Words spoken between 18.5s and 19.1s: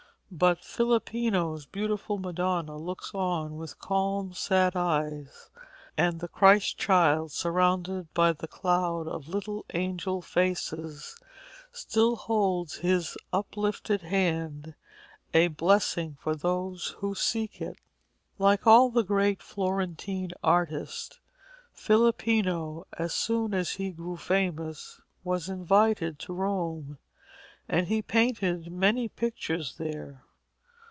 all the